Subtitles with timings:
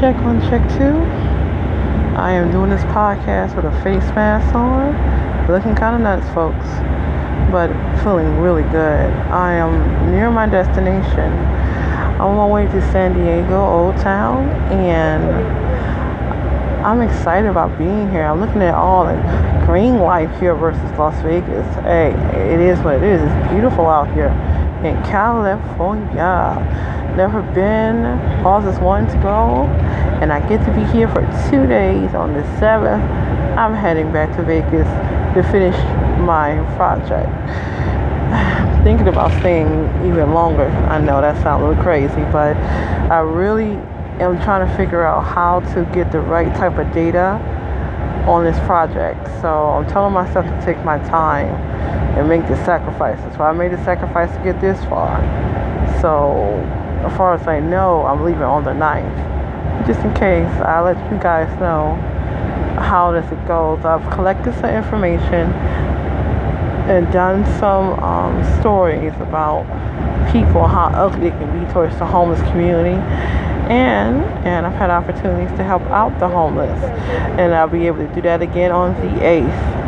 [0.00, 0.96] check on check two.
[2.18, 4.92] I am doing this podcast with a face mask on,
[5.50, 6.66] looking kind of nuts, folks,
[7.50, 7.68] but
[8.02, 9.10] feeling really good.
[9.30, 11.32] I am near my destination.
[12.14, 15.24] I'm on my way to San Diego, Old Town, and
[16.84, 18.24] I'm excited about being here.
[18.24, 19.16] I'm looking at all the
[19.64, 21.66] green life here versus Las Vegas.
[21.82, 22.10] Hey,
[22.52, 23.20] it is what it is.
[23.22, 24.30] It's beautiful out here
[24.84, 26.58] in California
[27.16, 28.04] never been.
[28.44, 29.64] Always wanting to go,
[30.20, 32.14] and I get to be here for two days.
[32.14, 33.02] On the seventh,
[33.56, 34.86] I'm heading back to Vegas
[35.34, 35.76] to finish
[36.20, 37.30] my project.
[38.84, 39.68] Thinking about staying
[40.06, 40.66] even longer.
[40.66, 42.56] I know that sounds a little crazy, but
[43.10, 43.78] I really
[44.20, 47.40] am trying to figure out how to get the right type of data
[48.26, 49.26] on this project.
[49.40, 51.54] So I'm telling myself to take my time
[52.16, 53.34] and make the sacrifices.
[53.36, 55.20] So I made the sacrifice to get this far.
[56.00, 56.60] So
[57.04, 59.86] as far as I know, I'm leaving on the 9th.
[59.86, 61.96] Just in case, I'll let you guys know
[62.80, 63.84] how this goes.
[63.84, 65.52] I've collected some information
[66.88, 69.64] and done some um, stories about
[70.32, 72.96] people, how ugly it can be towards the homeless community.
[73.70, 76.82] And and I've had opportunities to help out the homeless.
[77.38, 79.84] And I'll be able to do that again on the 8th.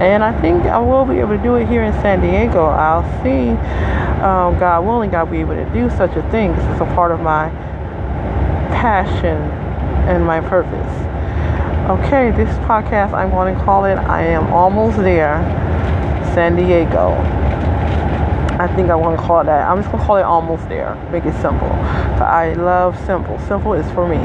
[0.00, 2.66] And I think I will be able to do it here in San Diego.
[2.66, 3.50] I'll see
[4.22, 6.54] um, God willing, I'll be able to do such a thing.
[6.54, 7.48] This is a part of my
[8.70, 9.36] passion
[10.08, 11.06] and my purpose.
[11.88, 15.38] Okay, this podcast, I'm going to call it I Am Almost There,
[16.36, 17.12] San Diego.
[18.60, 19.66] I think I want to call it that.
[19.66, 20.94] I'm just to call it Almost There.
[21.10, 21.70] Make it simple.
[22.18, 23.38] But I love simple.
[23.48, 24.18] Simple is for me.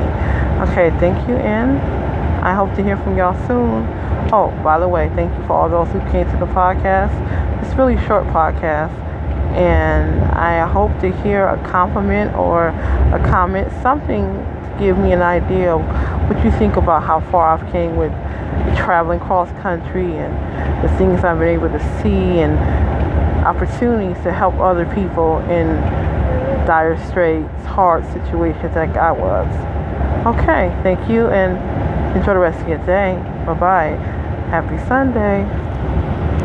[0.68, 1.80] Okay, thank you, and
[2.44, 3.88] I hope to hear from y'all soon.
[4.34, 7.16] Oh, by the way, thank you for all those who came to the podcast.
[7.64, 8.92] It's really short podcast
[9.56, 14.28] and I hope to hear a compliment or a comment, something
[14.80, 15.82] give me an idea of
[16.30, 18.12] what you think about how far I've came with
[18.78, 22.58] traveling cross country and the things I've been able to see and
[23.46, 25.68] opportunities to help other people in
[26.66, 29.48] dire straits, hard situations like I was.
[30.28, 31.58] Okay, thank you and
[32.16, 33.16] enjoy the rest of your day.
[33.46, 33.98] Bye bye.
[34.52, 35.71] Happy Sunday.